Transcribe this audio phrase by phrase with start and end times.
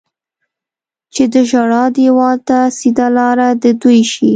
[1.13, 4.29] چې د ژړا دېوال ته سیده لاره د دوی شي.